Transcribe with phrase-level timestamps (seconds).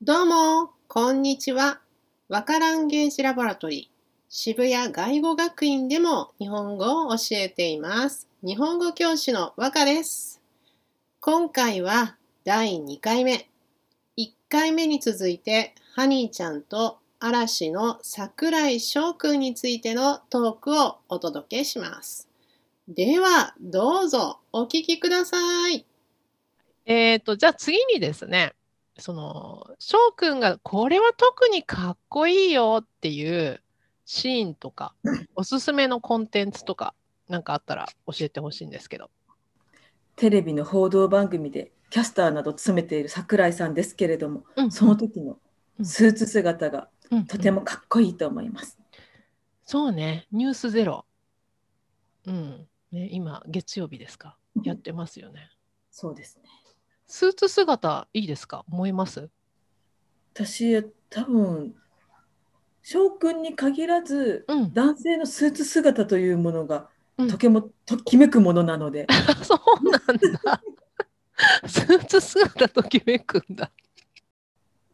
[0.00, 1.80] どうも、こんにちは。
[2.28, 3.96] わからんゲージラボラトリー、
[4.28, 8.28] 渋谷外語学院でも日本語を教えています。
[8.44, 10.40] 日本語教師の和歌です。
[11.18, 13.48] 今回は第2回目。
[14.16, 22.28] 1回目に続いて、ハニーちゃんと嵐の桜井翔くんについてのトークをお届けします。
[22.86, 25.36] では、どうぞお聞きくださ
[25.70, 25.84] い。
[26.86, 28.54] えっと、じゃあ次にですね、
[28.98, 33.62] その、翔くんがこれは特にかっこいいよっていう
[34.04, 34.94] シーンとか、
[35.34, 36.94] おすすめのコンテンツとか、
[37.28, 39.10] なんかあったら教えてほしいんですけど。
[40.16, 45.38] テレビの報道番組でキャスターなどを務めている桜井さんですけれども、うんその時の
[45.82, 48.78] スーツ姿がうんとてもかっこいいと思います。
[49.64, 51.04] そうね、ニュースゼロ。
[52.26, 52.66] うん。
[52.90, 54.36] ね、今、月曜日ですか。
[54.62, 55.50] やってますよね。
[55.90, 56.48] そうですね。
[57.08, 58.64] スーツ姿いいですか？
[58.70, 59.30] 思います？
[60.34, 61.74] 私多分
[62.82, 64.72] 翔くんに限らずうん。
[64.74, 69.06] 男性のスーツ姿というものがうんとてもときめくものなので、
[69.42, 70.00] そうなん
[70.44, 70.62] だ。
[71.66, 73.72] スーツ姿ときめくんだ。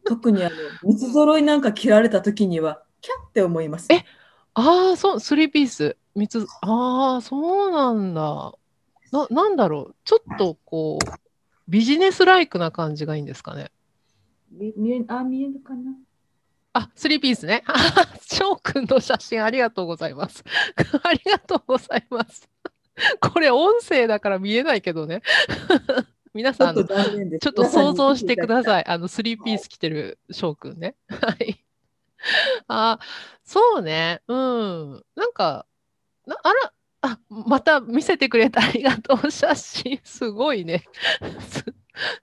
[0.05, 3.91] 特にあの三つ揃いなんか着られた時にはキャッて思います。
[3.91, 4.05] え
[4.53, 5.97] ああ、そう、スリーピース。
[6.15, 8.53] 三つ、ああ、そうなんだ。
[9.11, 9.95] な、なんだろう。
[10.05, 11.24] ちょっとこう、
[11.67, 13.71] ビジネスライクな感じがいいんですかね？
[14.51, 15.91] み見えあ見えるかな？
[16.73, 17.63] あ、スリーピースね。
[18.21, 20.43] 翔くんの写真ありがとうございます。
[21.03, 22.49] ありがとうございます。
[23.19, 25.21] これ音声だから見えないけどね。
[26.33, 28.63] 皆さん、ちょっと想像してくだい。
[28.63, 28.85] さい。
[28.87, 30.95] あの、スリーピース着てる翔くんね。
[31.07, 31.63] はい。
[32.67, 32.99] あ、
[33.43, 34.21] そうね。
[34.27, 35.05] うん。
[35.15, 35.65] なんか、
[36.25, 36.73] なあら、
[37.05, 39.31] あ、また見せてくれてありがとう。
[39.31, 40.83] 写真、すごいね。
[41.47, 41.65] ス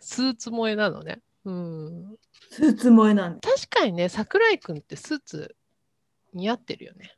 [0.01, 1.23] スーツ萌えなのね。
[1.45, 2.17] うん。
[2.51, 3.49] スーツ萌えなんで。
[3.49, 5.55] 確かにね、桜井くんってスーツ
[6.35, 7.17] 似合ってるよね。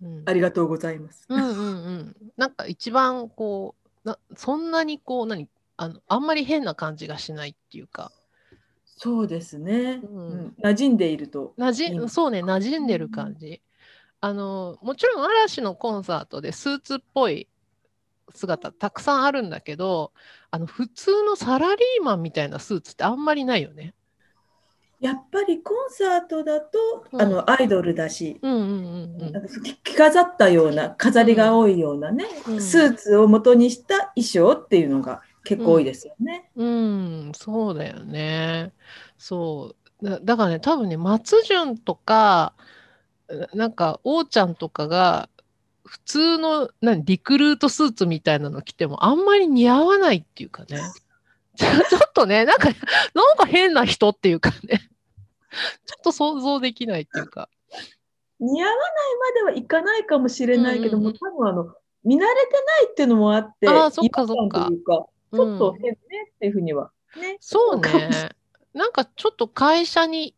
[0.00, 0.22] うん。
[0.24, 1.26] ありがとうございます。
[1.28, 2.16] うんうんうん。
[2.36, 3.74] なんか一番こ
[4.04, 5.48] う、なそんなにこう、何？
[5.76, 8.12] あの、あんまり変な感じがしないっていうか。
[8.84, 10.00] そうですね。
[10.02, 11.54] うんうん馴染んでいると。
[11.56, 13.60] なじいいねそうね、馴染んでる感じ。
[14.22, 17.48] あの、もちろん嵐のコンサートでスーツっぽい
[18.32, 20.12] 姿たくさんあるんだけど、
[20.52, 23.94] あの、普通のサラリーマンみたいなスーツってあんまりないよね。
[25.00, 26.78] やっぱりコンサートだと、
[27.10, 28.40] うんあのアイドルだし、
[29.82, 36.48] 着飾ったような飾りが多いようなね、うんスーツを元にした衣装っていうのが結構多いですよね。
[36.54, 38.72] うん、そうだよね。
[39.18, 40.08] そう。
[40.08, 42.54] だ、だからね、多分ね、松潤とか、
[43.36, 45.28] ななんか、王ちゃんとかが、
[45.84, 50.80] 普通の、何、リクルートスーツみたいなの着ても、あんまり似合わないっていうかね。
[51.56, 52.68] ちょっとね、なんか、
[53.14, 54.90] なんか変な人っていうかね。
[55.86, 57.48] ちょっと想像できないっていうか。
[58.40, 58.82] 似合わない
[59.44, 65.98] まではいかないかもしれないけども、うんうんうん多分あの見慣れてないっていうのもあって、あーそっかそっかというか、ちょっとうん変ね
[66.34, 66.90] っていうふうには。
[67.16, 68.30] ね、そうね。
[68.74, 70.34] なんかちょっと会社に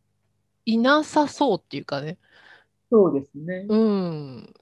[0.65, 2.17] いなさそうっていうかね。
[2.95, 3.65] そうですね。
[3.67, 4.53] うん。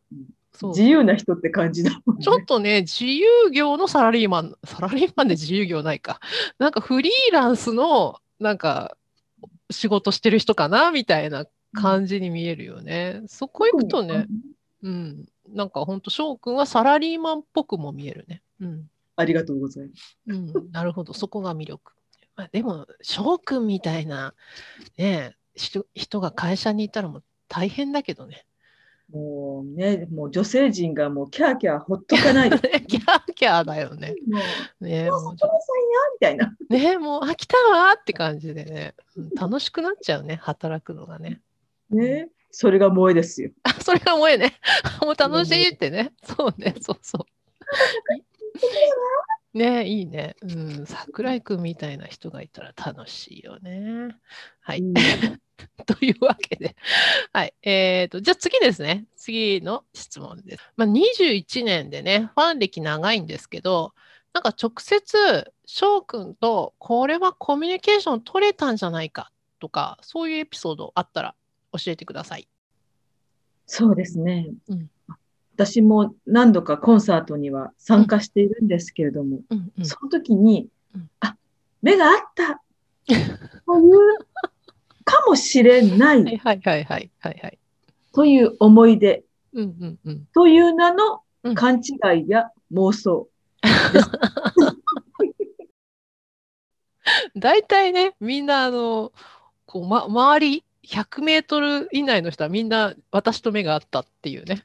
[0.53, 2.23] そう自由な人って感じだもんね。
[2.23, 6.19] ちょっとね、自由業のサラリーマン、サラリーマンで自由業ないか。
[6.57, 8.97] なんかフリーランスの、なんか、
[9.69, 13.21] 仕事してる人かなみたいな感じに見えるよね。
[13.27, 14.25] そこ行くとね、
[14.81, 15.25] うん。
[15.49, 18.41] なんかほんと、翔くんはサラリーマンっぽくも見えるね。
[18.59, 18.89] うん。
[19.15, 20.17] ありがとうございます。
[20.25, 20.71] うん。
[20.71, 21.13] なるほど。
[21.13, 21.93] そこが魅力。
[22.35, 24.33] まあ、でも、翔くんみたいな、
[24.97, 27.23] ね、人人が会社にいたらもう
[27.53, 28.47] 大変だけどね。
[29.11, 32.49] もうね、もう女性陣がもうキャーキャーほっとかない。
[32.49, 34.15] キャーキャーだよね。
[34.27, 34.39] も
[34.81, 35.55] う、ねもうもうさんや
[36.13, 36.55] みたいな。
[36.67, 41.41] ねもう飽きたわーって感じでね、うん楽しくなっちゃうね、働くのがね。
[41.91, 43.51] ね、それが萌えですよ。
[43.61, 44.55] あ、それが萌えね。
[45.03, 46.13] もう楽しいってね。
[46.23, 47.25] そうね、そうそう。
[49.53, 50.35] ねいいね。
[50.41, 54.15] うん、桜井くんみたいな人がいたら楽しいよね。
[54.61, 54.79] はい。
[54.81, 54.93] うん
[55.85, 56.75] というわけで。
[57.31, 57.53] はい。
[57.61, 59.05] えっ、と、じゃあ次ですね。
[59.15, 60.63] 次の質問です。
[60.75, 63.93] まあ、21年でね、ファン歴長いんですけど、
[64.33, 71.35] なんか直接、翔くんとこれはコミュニケーション取れたんじゃないかとか、そういうエピソードあったら
[71.71, 72.47] 教えてください。
[73.65, 74.47] そうですね。
[74.67, 74.89] うん
[75.55, 79.85] 私も何度かコンサートには参加しているんですけれども、うんうん。
[79.85, 81.35] その時に、うんあ、
[81.81, 82.61] 目があった
[83.07, 83.39] という
[85.03, 87.59] かもしれなはいい はいはいはいはいはい。
[88.13, 89.23] という思い出
[89.53, 90.25] うんうんうん。
[90.33, 93.27] という名のうん勘違いや妄想。
[97.35, 99.11] 大体ね、みんなあの、
[99.65, 104.63] こう、ま、周り100メートル以内の人はみんな私と目が合ったっていうね。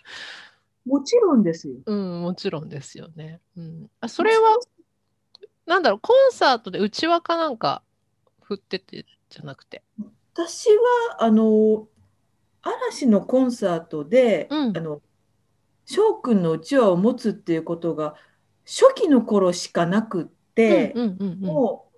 [0.88, 1.74] もちろんですよ。
[1.84, 3.40] うん、もちろんですよね。
[3.56, 3.90] うん。
[4.00, 4.58] あ、それは、
[5.66, 7.82] なんだろう、コンサートで内輪かなんか
[8.42, 9.82] 振っててじゃなくて。
[10.32, 11.88] 私はあの
[12.62, 15.02] 嵐のコンサートで、うんあの
[15.84, 18.14] 翔くんのうちわを持つっていうことが
[18.66, 21.40] 初期の頃しかなくって、うんうんうんうん。
[21.40, 21.90] も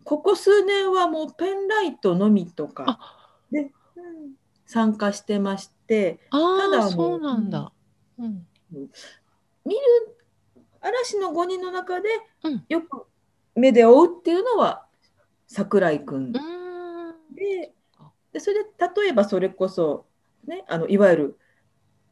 [0.00, 2.98] うここ数年はもうペンライトのみとか
[3.50, 3.70] で、うん
[4.68, 7.72] 参加してましてただそうなんだ。
[8.18, 8.46] うん。
[9.64, 9.80] 見る
[10.80, 12.08] 嵐の5人の中で
[12.44, 13.06] うんよく
[13.54, 14.86] 目で追うっていうのは
[15.46, 17.34] 桜井くんうーん。
[17.34, 17.72] で
[18.32, 18.70] でそれで
[19.02, 20.06] 例えばそれこそ、
[20.46, 21.38] ね、あのいわゆる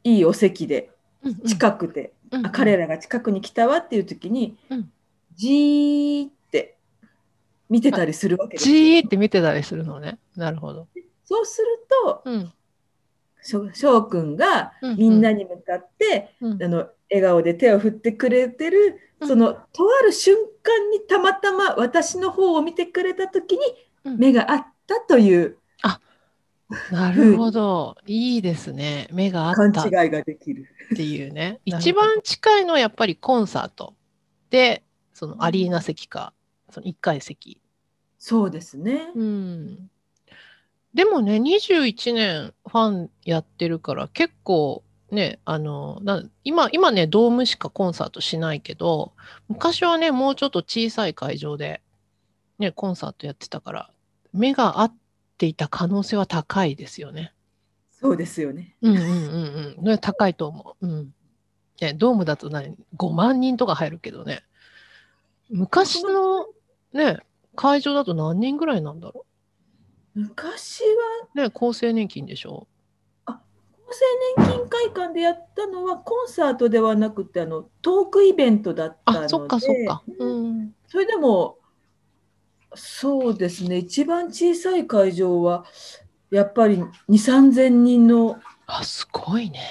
[0.03, 0.91] いいお席で
[1.23, 4.91] うんうん近くて、うんあ彼らが近くに来たわっていう時に、うん
[5.33, 6.77] じーって
[7.69, 10.17] 見てたりするわけですじよーって見てたりするのね。
[10.35, 10.87] なるほど。
[11.23, 11.67] そうする
[12.05, 12.53] とうん。
[13.47, 19.59] 翔翔くんがうんうんみんなに向かって、うんあの笑顔で手を振ってくれてる、うんそのと
[19.99, 23.59] ある瞬間にたまたま私の方を見てくれた時に
[24.03, 25.57] うん目が合ったという
[26.91, 27.95] なるほど。
[28.05, 29.07] いいですね。
[29.11, 30.67] 目があ勘ったっ違いができる。
[30.95, 31.59] ていうね。
[31.65, 33.95] 一番近いのはやっぱりコンサート
[34.49, 34.83] で、
[35.13, 36.33] そのアリーナ席か、
[36.69, 37.61] その1階席。
[38.19, 39.11] そうですね。
[39.15, 39.89] うん。
[40.97, 49.13] でもね、21年ファンやってるから、結構ね、あの、な今、今ね、ドームしかコンサートしないけど、
[49.47, 51.83] 昔はね、もうちょっと小さい会場で、
[52.57, 53.91] ね、コンサートやってたから、
[54.33, 54.95] 目が合っ
[55.37, 57.31] ていた可能性は高いですよね。
[57.91, 58.75] そうですよね。
[58.81, 59.83] うんうんうんうん。
[59.83, 60.87] ね、高いと思う。
[60.87, 61.13] うん。
[61.79, 64.41] ね、ドームだと何 ?5 万人とか入るけどね。
[65.51, 66.47] 昔の
[66.91, 67.19] ね、
[67.55, 69.27] 会場だと何人ぐらいなんだろ
[70.17, 70.83] 昔
[71.35, 71.39] う。
[71.39, 72.67] はね、厚生年金でしょ？
[73.27, 73.37] 厚
[74.37, 80.01] 生年金会館でやったのはコンサートではなくてあのトークイベントだったのであ、そっかそっか。
[80.17, 80.73] うん。
[80.87, 81.57] それでも
[82.73, 85.65] そうですね一番小さい会場は
[86.31, 89.61] やっぱり2 3 0 0人のあ、すごいね。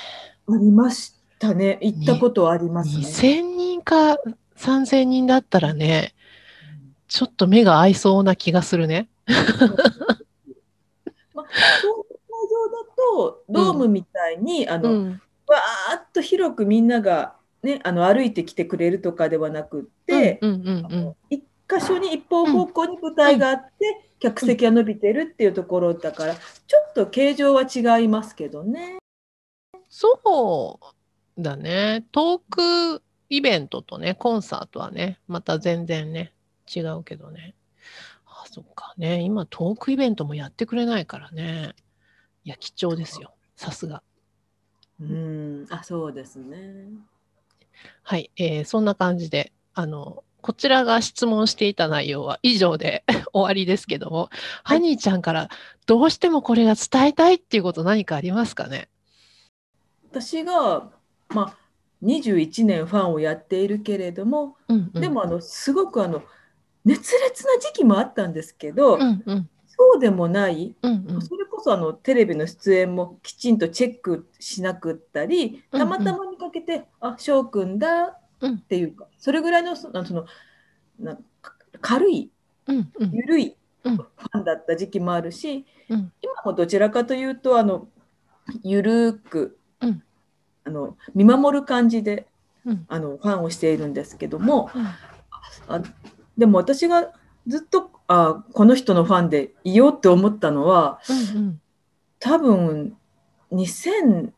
[0.49, 3.05] ありましたね行ったことありますね。
[3.05, 4.17] 2000人か
[4.57, 6.15] 3000人だったらね、
[7.09, 9.09] ちょっと目が合いそうな気がするね。
[11.47, 15.21] 会場だとドームみたいに、あのうん。
[15.47, 26.41] わーっと広くみんなが、ね、あの歩いてきてくれるとかではなくって、うんうんうん一箇所に一方方向に舞台があって、客席が伸びてるっていうところだからちょ
[26.91, 28.99] っと形状は違いますけどね。
[29.89, 30.79] そ
[31.37, 32.05] うだね。
[32.13, 32.41] トー
[32.97, 36.33] クイベントとね、コンサートはね、また全然ね、
[36.73, 37.55] 違うけどね。
[38.47, 39.21] あ、そっかね。
[39.21, 41.75] 今、トークイベントもやってくれないからね。
[42.45, 43.35] いや、貴重ですよ。
[43.57, 44.03] さすが。
[45.01, 46.87] うん、あそうですね。
[48.03, 53.05] はい、えーそんな感じで、あの、こちらが質問していた内容は以上で
[53.35, 54.31] 終わりですけども、
[54.63, 55.49] ハニーちゃんから
[55.87, 58.89] どうしてもこれが伝えたいっていうこと何かありますかね？
[60.11, 60.89] 私が、
[61.29, 61.59] まあ、
[62.03, 66.23] 21年ファンをやっているけれども、うんうん、でもあのすごくあの
[66.87, 69.49] 熱烈な時期もあったんですけど、うんうん。
[69.67, 70.75] そうでもない。
[70.81, 71.23] うんうん。
[71.23, 78.55] それこそあのテレビの出演もきちんとチェックしなくったりうんたまたま見かけて「あ翔くんだ」うん。
[78.55, 80.27] っていうかそれぐらいのそのその
[81.01, 82.31] なか軽い
[82.69, 83.11] うんうん。
[83.11, 83.97] 緩いうん。
[83.97, 86.13] ファンだった時期もあるし、うん。
[86.23, 87.89] 今もどちらかというとあの
[88.63, 90.03] ゆるく、うん。
[90.65, 92.29] あの見守る感じで
[92.65, 92.87] うん。
[92.89, 94.87] あのファンをしているんですけどもうん。
[95.69, 95.83] あ
[96.37, 97.13] でも私が
[97.47, 101.01] ずっとあこの人のファンでいようって思ったのは
[101.35, 101.61] うん
[102.19, 102.97] 多分
[103.53, 104.33] 2007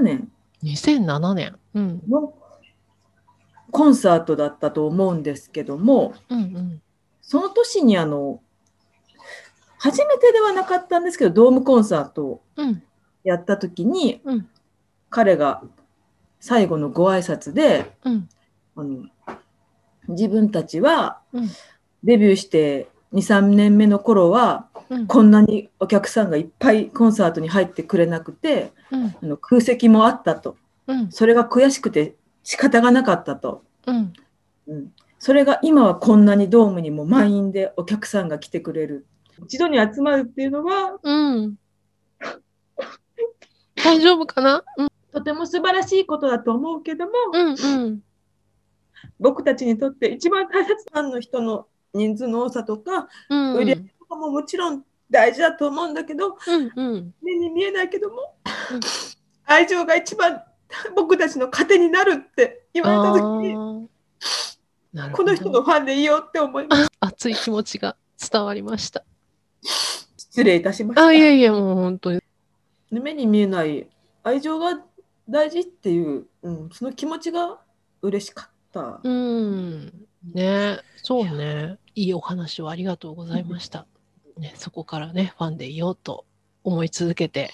[0.00, 0.30] 年。
[0.64, 1.56] 2007年。
[1.74, 2.02] うん。
[2.08, 2.34] の
[3.70, 6.82] コンサートだったと思うんですけどもうんうん。
[7.22, 8.40] その年にあの
[9.78, 12.82] 初めてではなかったんですけどドームコンサートをうん。
[13.22, 14.48] やった時に、うん。
[15.10, 15.62] 彼が
[16.40, 18.28] 最後のご挨拶でうん。
[18.76, 19.04] あの
[20.10, 21.48] 自分たちはうん。
[22.04, 25.06] デビューして23年目の頃はうん。
[25.06, 29.06] こんなにお客さんがいっぱいコンサートに入ってくれなくてうん。
[29.06, 30.56] あの空席もあったと。
[30.86, 31.10] うん。
[31.10, 34.12] それが悔しくて仕方がなかったと、うん。
[34.66, 39.06] うん、それが今はこんなにドームにも満員でお客さんが来てくれる。
[39.44, 41.56] 一度に集まるっていうのはうん。
[43.76, 44.64] 大丈夫かな？
[45.12, 48.00] とても素晴らしいことだと思うけども、うんうん
[49.18, 57.14] 僕たちにとって一番大切なの人の人数の多さとかうん売り上げとかももちろん大事だと思うんだけどうんうん。
[57.22, 58.34] 目に見えないけども
[58.72, 58.80] うん
[59.46, 60.42] 愛情が一番
[60.94, 63.88] 僕たちの糧になるって言われた時に
[65.12, 66.88] こどの人のファンでいようって思います。
[67.00, 69.04] 熱い気持ちが伝わりました。
[70.16, 71.06] 失礼いたしました。
[71.06, 72.20] あ、いえいえ、もう本当に。
[72.90, 73.88] 目に見えない
[74.24, 74.80] 愛情が
[75.28, 77.60] 大事っていう、うん、その気持ちが
[78.02, 78.50] 嬉しかった。
[79.02, 80.06] うん。
[80.34, 81.78] ねそうね。
[81.94, 83.86] いいお話をありがとうございました。
[84.38, 86.24] ね、そこからね、ファンでいようと
[86.64, 87.50] 思い続けて、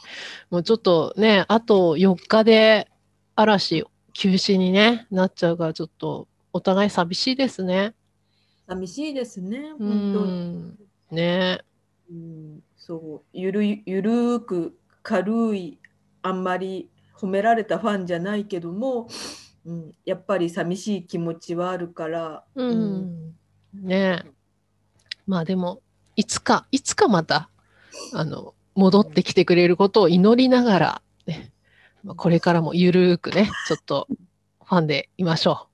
[0.50, 2.88] もうちょっとね、あと4日で
[3.34, 7.94] 嵐休止に、ね、なっちゃうから、ちょっとお互い寂しいですね。
[8.66, 10.32] 寂しいですね、う本当に。
[10.32, 10.78] ん。
[11.10, 11.60] ね
[12.10, 15.78] うん、そうゆるいゆるーく軽い
[16.22, 19.08] あんまり褒められたファンじゃないけども、
[19.66, 23.34] うん、やっぱり寂しい気持ちはあるから、うん。
[23.74, 24.22] ね。
[25.26, 25.82] まあでも、
[26.14, 27.50] いつか、いつかまた、
[28.12, 31.50] あの、戻ってきてくれることを祈りながら、ね、
[32.04, 34.06] まあこれからもゆるーくね、ちょっと
[34.64, 35.66] ファンでいましょ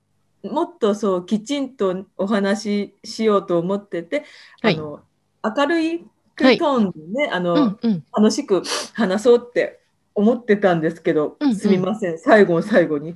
[0.43, 4.25] もっとそうきちんとお話ししようと思ってて、
[4.61, 4.75] はい。
[4.75, 5.01] あの
[5.43, 7.41] 明るいはいトーンでね、あう。
[7.41, 8.03] のうんうん。
[8.11, 9.81] 楽しく話そうって
[10.15, 11.55] 思ってたんですけど、うんうん。
[11.55, 12.17] すみません。
[12.17, 13.13] 最後の最後に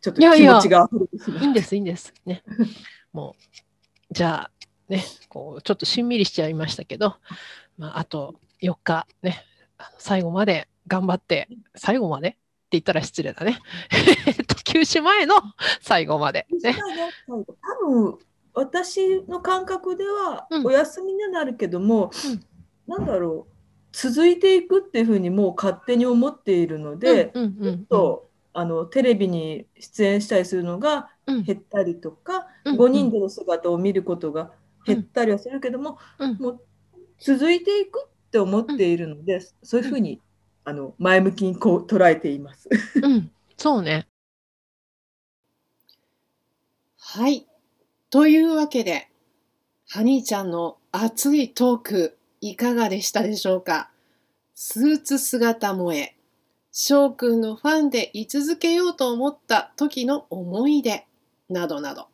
[0.00, 2.14] ちょっと気持ちが溢れてしいいんです、いいんです。
[2.24, 2.42] ね。
[3.12, 4.50] もう、じゃあ、
[4.88, 7.16] ね、こう、ちょっとしんみりしちゃいましたけど、
[7.78, 9.44] まあ、あと4日、ね、
[9.98, 12.38] 最後まで頑張って、最後までって
[12.72, 13.58] 言ったら失礼だね。
[14.26, 15.34] えっと、休止前の
[15.80, 16.46] 最後まで。
[16.62, 16.68] た。
[16.72, 16.78] ね。
[17.26, 17.44] 多
[17.86, 18.18] 分
[18.52, 22.44] 私の感覚ではうんお休みになるけども、うん
[22.86, 23.52] なんだろう
[23.92, 31.42] 続いていくっていうふうにもう勝手に思っているので、ちょっとあのテレビに出演したりするのがうん。
[31.44, 32.76] 減ったりとか、うん。
[32.76, 34.50] 5人での姿を見ることが
[34.84, 36.36] 減ったりはするけども、うん。
[36.38, 36.60] もう
[37.18, 40.20] 続いていくって思っているので、そういうふうに
[40.64, 42.68] あの前向きにこう捉えています。
[43.02, 44.08] うん、そうね。
[46.98, 47.46] はい。
[48.10, 49.08] というわけで、
[49.88, 53.90] ハニーちゃんの熱いトーク、いかがでしたでしょうか？
[54.54, 56.16] スーツ姿萌え、
[56.72, 61.06] 翔くんのファンで居続けようと思った時の思い出、
[61.48, 62.06] などなど。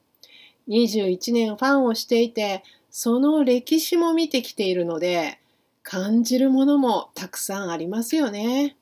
[0.68, 5.38] 21年ファンをしていて、その歴史も見てきているので、
[5.82, 8.76] 感じるものもたくさんありますよね。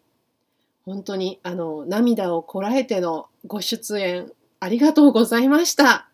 [0.86, 6.08] 本当にあの涙をこらえてのご出演ありがとうございました。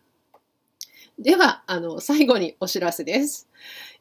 [1.19, 3.47] では、あの、最後にお知らせです。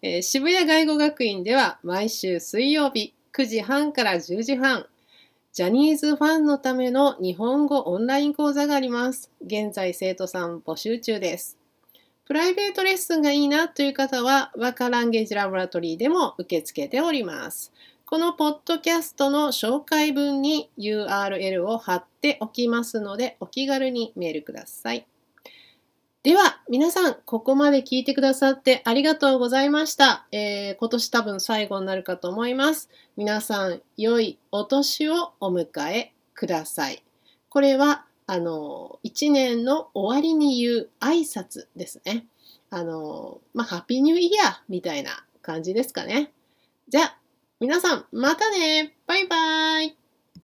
[0.00, 4.86] えー渋谷外語学院では毎週水曜日9時半から10時半、
[5.52, 9.32] ジャニーズファンのための日本語オンライン講座があります。
[9.44, 11.58] 現在生徒さん募集中です。
[12.24, 17.72] プライベートレッスンがいいなという方は、ワカランゲージラボラトリーでも受け付けております。
[18.06, 25.04] このポッドキャストの紹介文に URL を貼っておきますので、お気軽にメールください。
[26.22, 30.28] では、皆さん、ここまで聞いてくださってありがとうございました。
[30.30, 32.88] えー今年多分最後になるかと思います。
[33.16, 37.02] 皆さん、良いお年をお迎えください。
[37.48, 42.26] これは、あの、一年の終わりに言う挨拶ですね。
[42.70, 46.30] あの、まあ、ハッピーニューイヤーみたいな感じですかね。
[46.88, 47.18] じゃあ、
[47.58, 49.96] 皆さん、またねバイバーイ